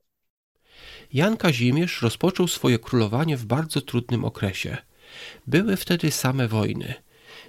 Jan 1.13 1.37
Kazimierz 1.37 2.03
rozpoczął 2.03 2.49
swoje 2.49 2.79
królowanie 2.79 3.37
w 3.37 3.45
bardzo 3.45 3.81
trudnym 3.81 4.25
okresie. 4.25 4.77
Były 5.47 5.77
wtedy 5.77 6.11
same 6.11 6.49
wojny. 6.49 6.95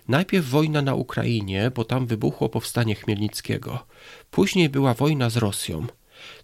Najpierw 0.07 0.49
wojna 0.49 0.81
na 0.81 0.95
Ukrainie, 0.95 1.71
bo 1.75 1.85
tam 1.85 2.07
wybuchło 2.07 2.49
powstanie 2.49 2.95
Chmielnickiego. 2.95 3.85
Później 4.31 4.69
była 4.69 4.93
wojna 4.93 5.29
z 5.29 5.37
Rosją. 5.37 5.87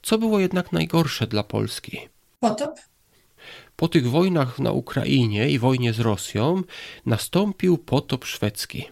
Co 0.02 0.18
było 0.18 0.40
jednak 0.40 0.72
najgorsze 0.72 1.28
dla 1.28 1.44
Polski? 1.44 2.00
Potop? 2.40 2.80
Po 3.76 3.88
tych 3.88 4.10
wojnach 4.10 4.60
na 4.60 4.72
Ukrainie 4.72 5.50
i 5.50 5.60
wojnie 5.60 5.94
z 5.94 6.00
Rosją 6.00 6.62
nastąpił 7.06 7.78
potop 7.78 8.26
szwedzki. 8.26 8.86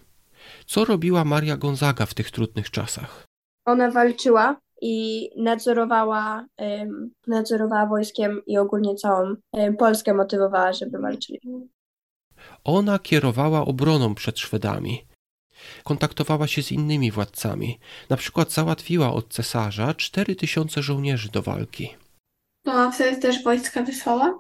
Co 0.66 0.86
robiła 0.86 1.26
Maria 1.26 1.58
Gonzaga 1.58 2.06
w 2.06 2.14
tych 2.14 2.32
trudnych 2.32 2.72
czasach? 2.72 3.33
Ona 3.66 3.92
walczyła 3.92 4.62
i 4.82 5.30
nadzorowała, 5.38 6.46
nadzorowała 7.28 7.86
wojskiem 7.86 8.42
i 8.48 8.58
ogólnie 8.58 8.96
całą 8.96 9.36
Polskę 9.80 10.14
motywowała, 10.14 10.74
żeby 10.74 11.00
walczyli. 11.00 11.70
Ona 12.64 13.00
kierowała 13.00 13.66
obroną 13.66 14.16
przed 14.16 14.40
Szwedami. 14.40 15.06
Kontaktowała 15.84 16.48
się 16.48 16.64
z 16.64 16.72
innymi 16.72 17.12
władcami. 17.12 17.80
Na 18.10 18.18
przykład 18.18 18.52
załatwiła 18.52 19.14
od 19.14 19.34
cesarza 19.34 19.94
4000 19.94 20.82
żołnierzy 20.82 21.30
do 21.32 21.42
walki. 21.42 21.96
No 22.66 22.74
a 22.74 22.92
wtedy 22.92 23.22
też 23.22 23.44
wojska 23.44 23.84
wysłała? 23.84 24.40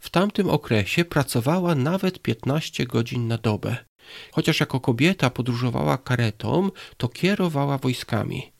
W 0.00 0.10
tamtym 0.10 0.50
okresie 0.50 1.04
pracowała 1.04 1.74
nawet 1.74 2.22
15 2.22 2.86
godzin 2.86 3.28
na 3.28 3.38
dobę. 3.38 3.76
Chociaż 4.32 4.60
jako 4.60 4.80
kobieta 4.80 5.30
podróżowała 5.30 5.98
karetą, 5.98 6.70
to 6.96 7.08
kierowała 7.08 7.78
wojskami. 7.78 8.52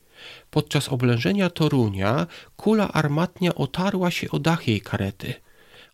Podczas 0.51 0.89
oblężenia 0.89 1.51
Torunia 1.51 2.27
kula 2.57 2.93
armatnia 2.93 3.55
otarła 3.55 4.11
się 4.11 4.31
o 4.31 4.39
dach 4.39 4.69
jej 4.69 4.81
karety. 4.81 5.35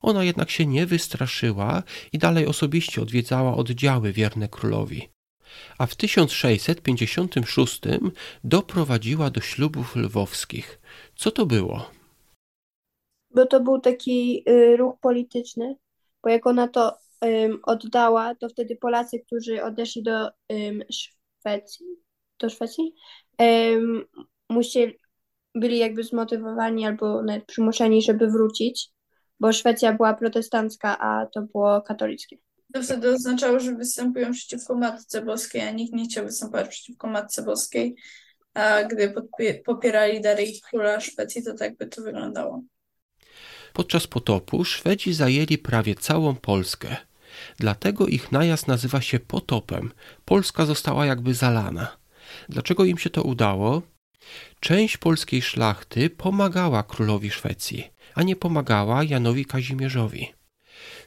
Ona 0.02 0.24
jednak 0.24 0.50
się 0.50 0.66
nie 0.66 0.86
wystraszyła 0.86 1.82
i 2.12 2.18
dalej 2.18 2.46
osobiście 2.46 3.02
odwiedzała 3.02 3.56
oddziały 3.56 4.12
wierne 4.12 4.48
królowi. 4.48 5.08
A 5.78 5.86
w 5.86 5.96
1656 5.96 7.80
doprowadziła 8.44 9.30
do 9.30 9.40
ślubów 9.40 9.96
lwowskich. 9.96 10.80
Co 11.16 11.30
to 11.30 11.46
było? 11.46 11.90
Bo 13.30 13.46
to 13.46 13.60
był 13.60 13.80
taki 13.80 14.44
y, 14.48 14.76
ruch 14.76 14.94
polityczny, 15.00 15.76
bo 16.22 16.28
jak 16.28 16.46
ona 16.46 16.68
to 16.68 16.98
oddała, 17.62 18.34
to 18.34 18.48
wtedy 18.48 18.76
Polacy, 18.76 19.20
którzy 19.26 19.62
odeszli 19.62 20.02
do 20.02 20.30
Szwecji, 20.92 21.86
do 22.38 22.50
Szwecji, 22.50 22.94
musieli, 24.50 24.98
byli 25.54 25.78
jakby 25.78 26.04
zmotywowani 26.04 26.86
albo 26.86 27.22
nawet 27.22 27.44
przymuszeni, 27.44 28.02
żeby 28.02 28.26
wrócić, 28.26 28.88
bo 29.40 29.52
Szwecja 29.52 29.92
była 29.92 30.14
protestancka, 30.14 30.98
a 30.98 31.26
to 31.26 31.42
było 31.42 31.82
katolickie. 31.82 32.36
To 32.74 32.82
wtedy 32.82 33.10
oznaczało, 33.10 33.60
że 33.60 33.74
występują 33.74 34.32
przeciwko 34.32 34.74
Matce 34.74 35.22
Boskiej, 35.22 35.60
a 35.60 35.70
nikt 35.70 35.94
nie 35.94 36.04
chciał 36.04 36.24
występować 36.24 36.68
przeciwko 36.68 37.06
Matce 37.06 37.42
Boskiej. 37.42 37.96
A 38.54 38.84
gdy 38.84 39.14
popierali 39.64 40.20
dalej 40.20 40.60
króla 40.70 41.00
Szwecji, 41.00 41.44
to 41.44 41.54
tak 41.54 41.76
by 41.76 41.86
to 41.86 42.02
wyglądało. 42.02 42.62
Podczas 43.72 44.06
potopu 44.06 44.64
Szwedzi 44.64 45.12
zajęli 45.12 45.58
prawie 45.58 45.94
całą 45.94 46.34
Polskę. 46.34 46.96
Dlatego 47.58 48.06
ich 48.06 48.32
najazd 48.32 48.68
nazywa 48.68 49.00
się 49.00 49.20
potopem. 49.20 49.92
Polska 50.24 50.66
została 50.66 51.06
jakby 51.06 51.34
zalana. 51.34 51.96
Dlaczego 52.48 52.84
im 52.84 52.98
się 52.98 53.10
to 53.10 53.22
udało? 53.22 53.82
Część 54.60 54.96
polskiej 54.96 55.42
szlachty 55.42 56.10
pomagała 56.10 56.82
królowi 56.82 57.30
Szwecji, 57.30 57.90
a 58.14 58.22
nie 58.22 58.36
pomagała 58.36 59.04
Janowi 59.04 59.44
Kazimierzowi. 59.44 60.32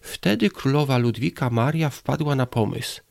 Wtedy 0.02 0.50
królowa 0.50 0.98
Ludwika 0.98 1.50
Maria 1.50 1.90
wpadła 1.90 2.36
na 2.36 2.46
pomysł. 2.46 3.02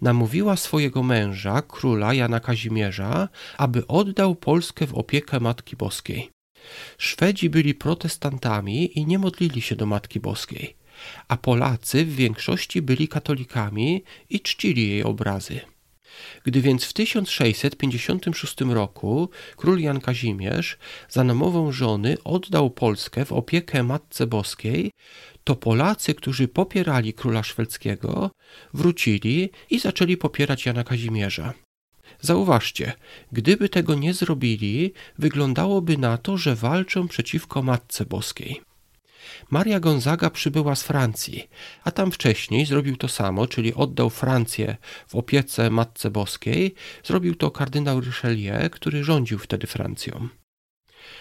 Namówiła 0.00 0.56
swojego 0.56 1.02
męża, 1.02 1.62
króla 1.62 2.14
Jana 2.14 2.40
Kazimierza, 2.40 3.28
aby 3.58 3.86
oddał 3.86 4.34
Polskę 4.34 4.86
w 4.86 4.94
opiekę 4.94 5.40
Matki 5.40 5.76
Boskiej. 5.76 6.30
Szwedzi 6.98 7.50
byli 7.50 7.74
protestantami 7.74 8.98
i 8.98 9.06
nie 9.06 9.18
modlili 9.18 9.62
się 9.62 9.76
do 9.76 9.86
Matki 9.86 10.20
Boskiej, 10.20 10.76
a 11.28 11.36
Polacy 11.36 12.04
w 12.04 12.14
większości 12.14 12.82
byli 12.82 13.08
katolikami 13.08 14.04
i 14.30 14.40
czcili 14.40 14.88
jej 14.88 15.02
obrazy. 15.02 15.60
Gdy 16.44 16.60
więc 16.60 16.84
w 16.84 16.92
1656 16.92 18.60
roku 18.60 19.28
król 19.56 19.80
Jan 19.80 20.00
Kazimierz 20.00 20.78
za 21.08 21.24
namową 21.24 21.72
żony 21.72 22.16
oddał 22.24 22.70
Polskę 22.70 23.24
w 23.24 23.32
opiekę 23.32 23.82
Matce 23.82 24.26
Boskiej, 24.26 24.90
to 25.44 25.56
Polacy, 25.56 26.14
którzy 26.14 26.48
popierali 26.48 27.12
króla 27.12 27.42
szwedzkiego, 27.42 28.30
wrócili 28.74 29.50
i 29.70 29.78
zaczęli 29.78 30.16
popierać 30.16 30.66
Jana 30.66 30.84
Kazimierza. 30.84 31.54
Zauważcie, 32.20 32.92
gdyby 33.32 33.68
tego 33.68 33.94
nie 33.94 34.14
zrobili, 34.14 34.92
wyglądałoby 35.18 35.98
na 35.98 36.18
to, 36.18 36.36
że 36.36 36.56
walczą 36.56 37.08
przeciwko 37.08 37.62
Matce 37.62 38.06
Boskiej. 38.06 38.60
Maria 39.50 39.80
Gonzaga 39.80 40.30
przybyła 40.30 40.74
z 40.74 40.82
Francji, 40.82 41.48
a 41.84 41.90
tam 41.90 42.12
wcześniej 42.12 42.66
zrobił 42.66 42.96
to 42.96 43.08
samo, 43.08 43.46
czyli 43.46 43.74
oddał 43.74 44.10
Francję 44.10 44.76
w 45.08 45.14
opiece 45.14 45.70
Matce 45.70 46.10
Boskiej. 46.10 46.74
Zrobił 47.04 47.34
to 47.34 47.50
kardynał 47.50 48.00
Richelieu, 48.00 48.70
który 48.70 49.04
rządził 49.04 49.38
wtedy 49.38 49.66
Francją. 49.66 50.28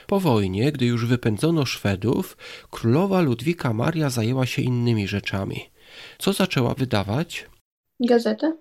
Po 0.07 0.19
wojnie, 0.19 0.71
gdy 0.71 0.85
już 0.85 1.05
wypędzono 1.05 1.65
Szwedów, 1.65 2.37
królowa 2.71 3.21
Ludwika 3.21 3.73
Maria 3.73 4.09
zajęła 4.09 4.45
się 4.45 4.61
innymi 4.61 5.07
rzeczami. 5.07 5.69
Co 6.17 6.33
zaczęła 6.33 6.73
wydawać? 6.73 7.45
Gazetę? 7.99 8.57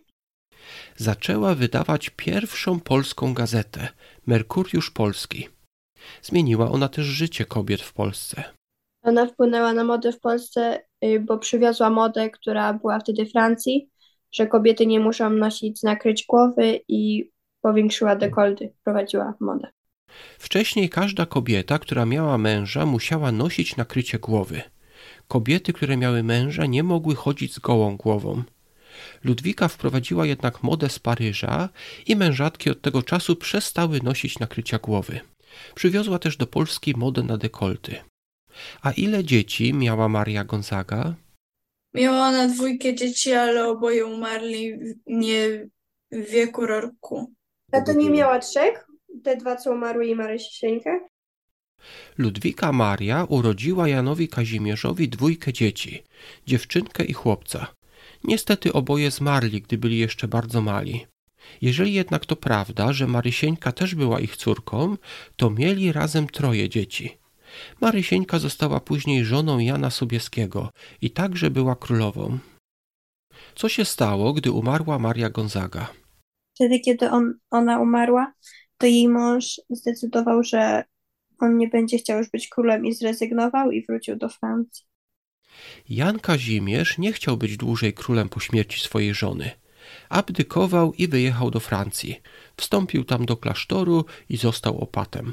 Zaczęła 0.97 1.55
wydawać 1.55 2.11
pierwszą 2.11 2.81
polską 2.81 3.35
gazetę 3.35 3.89
Merkuriusz 4.27 4.91
Polski. 4.91 5.49
Zmieniła 6.23 6.71
ona 6.71 6.89
też 6.89 7.07
życie 7.07 7.45
kobiet 7.45 7.83
w 7.83 7.93
Polsce. 7.93 8.45
Ona 9.03 9.27
wpłynęła 9.27 9.73
na 9.73 9.85
modę 9.85 10.13
w 10.13 10.21
Polsce, 10.21 10.81
y, 11.05 11.21
bo 11.21 11.39
przywiozła 11.39 11.91
modę, 11.91 12.31
która 12.31 12.73
była 12.73 13.01
wtedy 13.01 13.27
Francji, 13.27 13.91
że 14.33 14.47
kobiety 14.47 14.87
nie 14.87 15.01
muszą 15.01 15.31
nosić 15.31 15.83
nakryć 15.83 16.25
głowy 16.29 16.81
i 16.89 17.31
powiększyła 17.61 18.17
dekolty, 18.17 18.73
wprowadziła 18.81 19.35
modę. 19.41 19.69
Wcześniej 20.39 20.89
każda 20.89 21.27
kobieta, 21.27 21.79
która 21.79 22.07
miała 22.07 22.39
męża, 22.39 22.87
musiała 22.87 23.33
nosić 23.33 23.77
nakrycie 23.77 24.19
głowy. 24.19 24.63
Kobiety, 25.29 25.73
które 25.73 25.97
miały 25.97 26.23
męża, 26.23 26.67
nie 26.67 26.83
mogły 26.83 27.15
chodzić 27.15 27.55
z 27.55 27.59
gołą 27.59 27.97
głową. 27.97 28.43
Ludwika 29.25 29.69
wprowadziła 29.69 30.27
jednak 30.27 30.63
modę 30.63 30.89
z 30.89 30.99
Paryża 30.99 31.69
i 32.07 32.17
mężatki 32.17 32.71
od 32.71 32.81
tego 32.81 33.03
czasu 33.03 33.37
przestały 33.37 34.01
nosić 34.03 34.39
nakrycia 34.39 34.79
głowy. 34.79 35.21
Przywiozła 35.75 36.19
też 36.19 36.37
do 36.37 36.47
Polski 36.47 36.95
modę 36.97 37.23
na 37.23 37.37
dekolty. 37.37 37.97
A 38.83 38.93
ile 38.93 39.25
dzieci 39.25 39.75
miała 39.75 40.09
Maria 40.09 40.45
Gonzaga? 40.45 41.15
Miała 41.95 42.29
ona 42.29 42.49
dwójkę 42.49 42.95
dzieci, 42.95 43.33
ale 43.33 43.69
oboje 43.69 44.07
umarli 44.07 44.79
nie 45.07 45.69
w 46.13 46.31
wieku 46.31 46.67
roku. 46.67 47.33
A 47.73 47.81
to 47.81 47.93
nie 47.93 48.11
miała 48.11 48.39
trzech? 48.39 48.87
Te 49.25 49.37
dwa, 49.37 49.57
co 49.57 49.73
umarły 49.73 50.07
i 50.07 50.15
Marysieńkę? 50.15 51.01
Ludwika 52.19 52.73
Maria 52.73 53.25
urodziła 53.25 53.89
Janowi 53.89 54.29
Kazimierzowi 54.29 55.09
dwójkę 55.09 55.53
dzieci, 55.53 56.03
dziewczynkę 56.47 57.05
i 57.05 57.13
chłopca. 57.13 57.67
Niestety 58.25 58.73
oboje 58.73 59.11
zmarli, 59.11 59.63
gdy 59.63 59.79
byli 59.79 59.99
jeszcze 59.99 60.29
bardzo 60.29 60.61
mali. 60.61 61.07
Jeżeli 61.61 61.93
jednak 61.95 62.27
to 62.27 62.37
prawda, 62.37 62.93
że 62.93 63.07
Marysieńka 63.07 63.73
też 63.73 63.95
była 63.95 64.21
ich 64.21 64.37
córką, 64.37 64.97
to 65.37 65.51
mieli 65.51 65.93
razem 65.93 66.27
troje 66.27 66.69
dzieci. 66.69 67.19
Marysieńka 67.81 68.39
została 68.39 68.81
później 68.81 69.25
żoną 69.25 69.59
Jana 69.59 69.91
Sobieskiego 69.91 70.73
i 71.03 71.11
także 71.11 71.51
była 71.51 71.77
królową. 71.77 72.39
Co 73.55 73.69
się 73.69 73.85
stało, 73.85 74.33
gdy 74.33 74.51
umarła 74.53 74.99
Maria 74.99 75.31
Gonzaga? 75.31 75.89
Wtedy, 76.55 76.81
kiedy 76.81 77.11
on, 77.11 77.35
ona 77.51 77.81
umarła, 77.81 78.33
to 78.79 78.87
jej 78.87 79.09
mąż 79.09 79.61
zdecydował, 79.71 80.43
że 80.43 80.85
on 81.39 81.57
nie 81.57 81.69
będzie 81.69 81.99
chciał 81.99 82.19
już 82.19 82.31
być 82.31 82.49
królem 82.49 82.87
i 82.87 82.95
zrezygnował 82.95 83.71
i 83.71 83.87
wrócił 83.87 84.17
do 84.17 84.29
Francji. 84.29 84.85
Jan 85.89 86.19
Kazimierz 86.19 86.99
nie 86.99 87.13
chciał 87.13 87.37
być 87.37 87.57
dłużej 87.57 87.93
królem 87.93 88.29
po 88.29 88.41
śmierci 88.41 88.81
swojej 88.81 89.15
żony. 89.15 89.51
Abdykował 90.09 90.93
i 90.93 91.09
wyjechał 91.09 91.51
do 91.51 91.61
Francji. 91.61 92.21
Wstąpił 92.57 93.05
tam 93.05 93.27
do 93.27 93.37
klasztoru 93.37 94.05
i 94.29 94.37
został 94.37 94.79
opatem. 94.79 95.33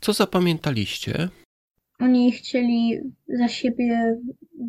Co 0.00 0.12
zapamiętaliście? 0.12 1.28
Oni 2.00 2.32
chcieli 2.32 3.00
za 3.28 3.48
siebie 3.48 4.20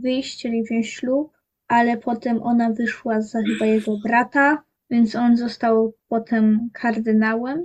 wyjść, 0.01 0.37
chcieli 0.37 0.63
wziąć 0.63 0.89
ślub, 0.89 1.31
ale 1.67 1.97
potem 1.97 2.43
ona 2.43 2.71
wyszła 2.71 3.21
za 3.21 3.39
chyba 3.41 3.65
jego 3.65 3.97
brata, 3.97 4.63
więc 4.89 5.15
on 5.15 5.37
został 5.37 5.93
potem 6.07 6.69
kardynałem, 6.73 7.63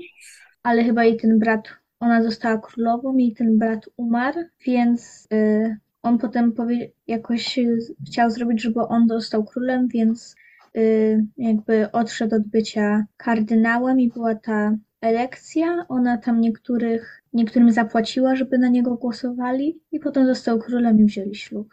ale 0.62 0.84
chyba 0.84 1.04
i 1.04 1.16
ten 1.16 1.38
brat, 1.38 1.68
ona 2.00 2.22
została 2.22 2.58
królową 2.58 3.16
i 3.16 3.34
ten 3.34 3.58
brat 3.58 3.88
umarł, 3.96 4.38
więc 4.66 5.28
y, 5.32 5.76
on 6.02 6.18
potem 6.18 6.52
powie, 6.52 6.90
jakoś 7.06 7.58
chciał 8.06 8.30
zrobić, 8.30 8.62
żeby 8.62 8.80
on 8.80 9.08
został 9.08 9.44
królem, 9.44 9.88
więc 9.88 10.34
y, 10.76 11.26
jakby 11.36 11.92
odszedł 11.92 12.36
od 12.36 12.48
bycia 12.48 13.06
kardynałem 13.16 14.00
i 14.00 14.08
była 14.08 14.34
ta 14.34 14.76
elekcja. 15.00 15.86
Ona 15.88 16.18
tam 16.18 16.40
niektórych, 16.40 17.22
niektórym 17.32 17.72
zapłaciła, 17.72 18.36
żeby 18.36 18.58
na 18.58 18.68
niego 18.68 18.94
głosowali 18.96 19.80
i 19.92 20.00
potem 20.00 20.26
został 20.26 20.58
królem 20.58 21.00
i 21.00 21.04
wzięli 21.04 21.34
ślub. 21.34 21.68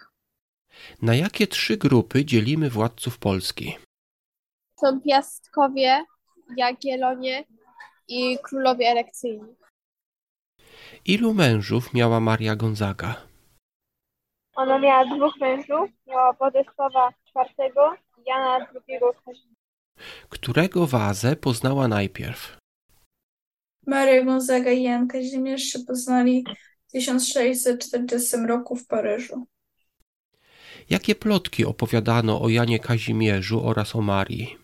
Na 1.01 1.15
jakie 1.15 1.47
trzy 1.47 1.77
grupy 1.77 2.25
dzielimy 2.25 2.69
władców 2.69 3.19
Polski? 3.19 3.77
Są 4.79 5.01
piastkowie, 5.01 6.05
jagielonie 6.57 7.43
i 8.07 8.37
królowie 8.43 8.87
elekcyjni. 8.87 9.55
Ilu 11.05 11.33
mężów 11.33 11.93
miała 11.93 12.19
Maria 12.19 12.55
Gonzaga? 12.55 13.27
Ona 14.55 14.79
miała 14.79 15.05
dwóch 15.05 15.37
mężów, 15.39 15.89
miała 16.07 16.33
Władysława 16.33 17.09
IV 17.35 17.73
i 18.17 18.21
Jana 18.25 18.57
II 18.57 18.99
Kazimierza. 19.25 19.57
Którego 20.29 20.87
wazę 20.87 21.35
poznała 21.35 21.87
najpierw? 21.87 22.56
Maria 23.87 24.23
Gonzaga 24.23 24.71
i 24.71 24.83
Jan 24.83 25.07
Kazimierz 25.07 25.63
się 25.63 25.79
poznali 25.79 26.45
w 26.87 26.91
1640 26.91 28.37
roku 28.47 28.75
w 28.75 28.87
Paryżu. 28.87 29.47
Jakie 30.89 31.15
plotki 31.15 31.65
opowiadano 31.65 32.41
o 32.41 32.49
Janie 32.49 32.79
Kazimierzu 32.79 33.67
oraz 33.67 33.95
o 33.95 34.01
Marii? 34.01 34.57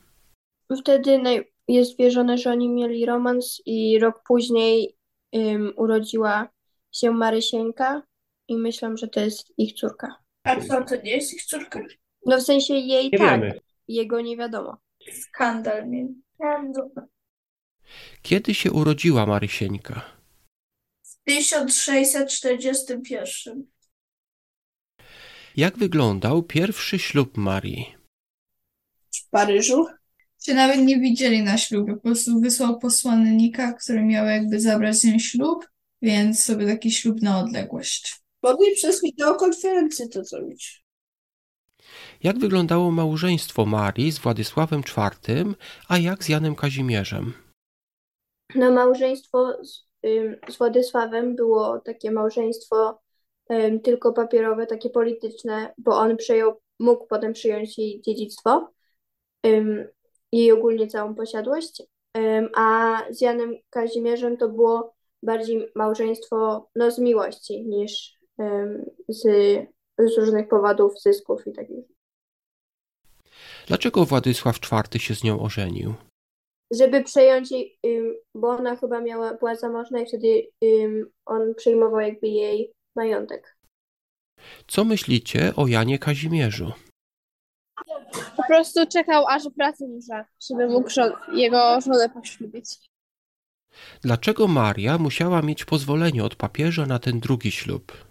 Wtedy 0.82 1.20
jest 1.68 1.98
wierzone, 1.98 2.38
że 2.38 2.52
oni 2.52 2.70
mieli 2.70 3.06
romans 3.06 3.62
i 3.66 4.00
rok 4.00 4.24
później 4.28 4.96
ym, 5.36 5.74
urodziła 5.76 6.50
się 6.92 7.12
Marysieńka 7.12 8.02
i 8.48 8.58
myślę, 8.58 8.98
że 8.98 9.08
to 9.08 9.20
jest 9.20 9.54
ich 9.58 9.74
córka. 9.74 10.16
A 10.44 10.62
co, 10.62 10.84
to 10.84 10.96
nie 10.96 11.12
jest 11.12 11.34
ich 11.34 11.44
córka? 11.44 11.80
No 12.26 12.38
w 12.38 12.42
sensie 12.42 12.74
jej 12.74 13.10
Nie 13.12 13.18
tak, 13.18 13.42
wiemy. 13.42 13.60
jego 13.88 14.22
nie 14.22 14.38
wiadomo. 14.38 14.78
Skandal 15.12 15.90
mieli. 15.90 16.16
Kiedy 18.22 18.54
się 18.54 18.72
urodziła 18.72 19.26
Marysieńka? 19.26 20.02
W 21.04 21.18
1641. 21.26 23.66
Jak 25.56 25.78
wyglądał 25.78 26.44
pierwszy 26.44 27.00
ślub 27.00 27.38
Marii? 27.38 27.96
w 29.16 29.30
Paryżu. 29.30 29.86
Się 30.46 30.54
nawet 30.54 30.80
nie 30.80 31.00
widzieli 31.00 31.44
na 31.44 31.58
ślubie, 31.58 31.94
po 31.94 32.02
prostu 32.02 32.40
wysłał 32.40 32.80
posłannika, 32.80 33.74
który 33.74 34.04
miał 34.04 34.26
jakby 34.26 34.60
zabrać 34.60 34.96
z 34.96 35.04
nią 35.04 35.20
ślub, 35.20 35.70
więc 36.02 36.44
sobie 36.44 36.68
taki 36.68 36.92
ślub 36.92 37.22
na 37.22 37.40
odległość. 37.40 38.22
Mogli 38.44 38.76
przez 38.76 39.02
wideokonferencję 39.02 40.10
to 40.10 40.24
zrobić. 40.24 40.84
Jak 42.24 42.40
wyglądało 42.40 42.92
małżeństwo 42.92 43.66
Marii 43.66 44.12
z 44.12 44.20
Władysławem 44.20 44.82
IV, 44.98 45.44
a 45.88 45.98
jak 45.98 46.24
z 46.24 46.30
Janem 46.30 46.56
Kazimierzem? 46.56 47.34
No 48.56 48.72
małżeństwo 48.72 49.58
z, 49.64 49.88
ym, 50.06 50.36
z 50.50 50.58
Władysławem 50.58 51.36
było 51.36 51.80
takie 51.80 52.12
małżeństwo 52.12 53.00
ym, 53.52 53.80
tylko 53.80 54.14
papierowe, 54.14 54.68
takie 54.68 54.90
polityczne, 54.90 55.74
bo 55.78 55.98
on 55.98 56.18
przejął, 56.18 56.62
mógł 56.80 57.08
potem 57.08 57.34
przyjąć 57.34 57.78
jej 57.78 58.02
dziedzictwo, 58.02 58.70
ym, 59.46 59.88
jej 60.32 60.52
ogólnie 60.52 60.88
całą 60.88 61.16
posiadłość, 61.16 61.84
a 62.56 62.98
z 63.10 63.22
Janem 63.22 63.56
Kazimierzem 63.70 64.38
to 64.38 64.50
było 64.50 64.94
bardziej 65.24 65.72
małżeństwo 65.76 66.70
no, 66.76 66.92
z 66.92 67.00
miłości 67.00 67.66
niż 67.66 68.20
z, 69.08 69.22
z 69.98 70.18
różnych 70.18 70.48
powodów, 70.48 71.02
zysków 71.02 71.48
i 71.48 71.54
takich. 71.54 71.86
Dlaczego 73.68 74.06
Władysław 74.06 74.58
IV 74.58 75.00
się 75.00 75.16
z 75.16 75.24
nią 75.24 75.40
ożenił? 75.40 75.94
Żeby 76.80 77.04
przejąć 77.04 77.52
jej, 77.52 77.80
bo 78.36 78.50
ona 78.50 78.76
chyba 78.76 79.02
miała, 79.02 79.34
była 79.34 79.56
zamożna 79.56 80.00
i 80.00 80.06
wtedy 80.06 80.50
on 81.26 81.56
przejmował 81.56 82.00
jakby 82.00 82.28
jej 82.28 82.72
majątek. 82.96 83.58
Co 84.68 84.86
myślicie 84.86 85.54
o 85.56 85.68
Janie 85.68 86.00
Kazimierzu? 86.00 86.72
Po 88.38 88.44
prostu 88.48 88.88
czekał, 88.88 89.28
aż 89.28 89.50
brat 89.50 89.76
umrze, 89.80 90.26
żeby 90.50 90.68
mógł 90.68 90.90
jego 91.34 91.82
żonę 91.82 92.10
poślubić. 92.10 92.66
Dlaczego 94.02 94.48
Maria 94.48 94.98
musiała 94.98 95.42
mieć 95.42 95.66
pozwolenie 95.66 96.24
od 96.24 96.36
papieża 96.36 96.86
na 96.86 97.00
ten 97.00 97.20
drugi 97.20 97.52
ślub? 97.52 98.08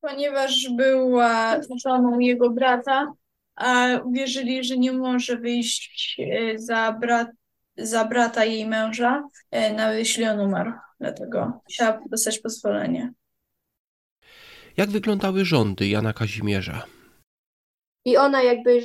Ponieważ 0.00 0.68
była 0.76 1.60
żoną 1.84 2.18
jego 2.18 2.50
brata, 2.50 3.12
a 3.56 4.00
uwierzyli, 4.04 4.64
że 4.64 4.78
nie 4.78 4.92
może 4.92 5.36
wyjść 5.36 6.16
e, 6.20 6.58
za, 6.58 6.92
brat, 6.92 7.28
za 7.78 8.04
brata 8.04 8.44
jej 8.44 8.66
męża, 8.66 9.28
e, 9.50 9.74
nawet 9.74 9.98
jeśli 9.98 10.24
on 10.24 10.40
umarł. 10.40 10.72
Dlatego 11.00 11.60
musiała 11.64 12.00
dostać 12.10 12.38
pozwolenie. 12.38 13.12
Jak 14.76 14.90
wyglądały 14.90 15.44
rządy 15.44 15.88
Jana 15.88 16.12
Kazimierza? 16.12 16.86
I 18.04 18.16
ona 18.16 18.42
jakby, 18.42 18.82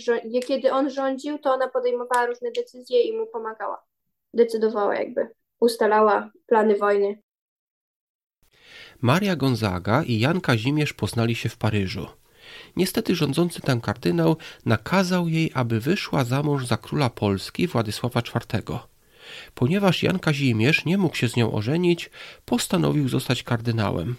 kiedy 0.47 0.71
on 0.71 0.89
rządził, 0.89 1.39
to 1.39 1.53
ona 1.53 1.67
podejmowała 1.67 2.25
różne 2.25 2.51
decyzje 2.51 3.01
i 3.01 3.17
mu 3.17 3.27
pomagała. 3.27 3.83
Decydowała 4.33 4.95
jakby, 4.95 5.29
ustalała 5.59 6.31
plany 6.45 6.75
wojny. 6.75 7.21
Maria 9.01 9.35
Gonzaga 9.35 10.03
i 10.03 10.19
Jan 10.19 10.41
Kazimierz 10.41 10.93
poznali 10.93 11.35
się 11.35 11.49
w 11.49 11.57
Paryżu. 11.57 12.07
Niestety 12.75 13.15
rządzący 13.15 13.61
tam 13.61 13.81
kardynał 13.81 14.37
nakazał 14.65 15.27
jej, 15.27 15.51
aby 15.53 15.79
wyszła 15.79 16.23
za 16.23 16.43
mąż 16.43 16.65
za 16.65 16.77
króla 16.77 17.09
Polski 17.09 17.67
Władysława 17.67 18.19
IV. 18.19 18.79
Ponieważ 19.55 20.03
Jan 20.03 20.19
Kazimierz 20.19 20.85
nie 20.85 20.97
mógł 20.97 21.15
się 21.15 21.29
z 21.29 21.35
nią 21.35 21.53
ożenić, 21.53 22.09
postanowił 22.45 23.09
zostać 23.09 23.43
kardynałem. 23.43 24.15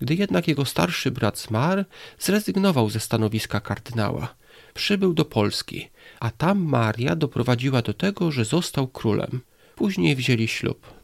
Gdy 0.00 0.14
jednak 0.14 0.48
jego 0.48 0.64
starszy 0.64 1.10
brat 1.10 1.38
zmarł, 1.38 1.84
zrezygnował 2.18 2.90
ze 2.90 3.00
stanowiska 3.00 3.60
kardynała. 3.60 4.34
Przybył 4.74 5.14
do 5.14 5.24
Polski, 5.24 5.90
a 6.20 6.30
tam 6.30 6.64
Maria 6.64 7.16
doprowadziła 7.16 7.82
do 7.82 7.94
tego, 7.94 8.32
że 8.32 8.44
został 8.44 8.88
królem. 8.88 9.40
Później 9.74 10.16
wzięli 10.16 10.48
ślub. 10.48 10.94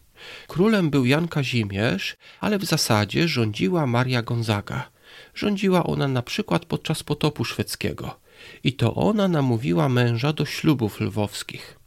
Królem 0.47 0.91
był 0.91 1.07
Jan 1.07 1.29
Kazimierz, 1.29 2.17
ale 2.41 2.59
w 2.59 2.65
zasadzie 2.65 3.29
rządziła 3.29 3.87
Maria 3.87 4.23
Gonzaga. 4.23 4.91
Rządziła 5.35 5.85
ona 5.85 6.09
na 6.09 6.23
przykład 6.23 6.65
podczas 6.65 7.03
potopu 7.03 7.45
szwedzkiego. 7.45 8.21
I 8.65 8.73
to 8.73 8.95
ona 8.95 9.29
namówiła 9.29 9.89
męża 9.89 10.33
do 10.33 10.45
ślubów 10.45 11.01
lwowskich. 11.01 11.79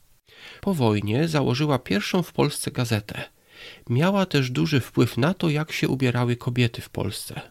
Po 0.61 0.73
wojnie 0.73 1.27
założyła 1.27 1.79
pierwszą 1.79 2.23
w 2.23 2.33
Polsce 2.33 2.71
gazetę. 2.71 3.23
Miała 3.89 4.25
też 4.25 4.51
duży 4.51 4.79
wpływ 4.79 5.17
na 5.17 5.33
to, 5.33 5.49
jak 5.49 5.71
się 5.71 5.89
ubierały 5.89 6.35
kobiety 6.35 6.81
w 6.81 6.89
Polsce. 6.89 7.41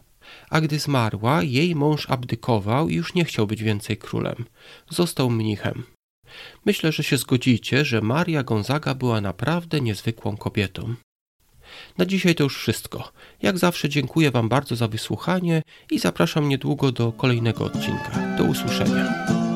A 0.49 0.61
gdy 0.61 0.79
zmarła, 0.79 1.43
jej 1.43 1.75
mąż 1.75 2.09
abdykował 2.09 2.89
i 2.89 2.95
już 2.95 3.13
nie 3.13 3.25
chciał 3.25 3.47
być 3.47 3.63
więcej 3.63 3.97
królem. 3.97 4.45
Został 4.89 5.29
mnichem. 5.29 5.83
Myślę, 6.65 6.91
że 6.91 7.03
się 7.03 7.17
zgodzicie, 7.17 7.85
że 7.85 8.01
Maria 8.01 8.43
Gonzaga 8.43 8.95
była 8.95 9.21
naprawdę 9.21 9.81
niezwykłą 9.81 10.37
kobietą. 10.37 10.95
Na 11.97 12.05
dzisiaj 12.05 12.35
to 12.35 12.43
już 12.43 12.57
wszystko. 12.57 13.11
Jak 13.41 13.57
zawsze 13.57 13.89
dziękuję 13.89 14.31
Wam 14.31 14.49
bardzo 14.49 14.75
za 14.75 14.87
wysłuchanie 14.87 15.61
i 15.91 15.99
zapraszam 15.99 16.49
niedługo 16.49 16.91
do 16.91 17.11
kolejnego 17.11 17.65
odcinka. 17.65 18.35
Do 18.37 18.43
usłyszenia. 18.43 19.52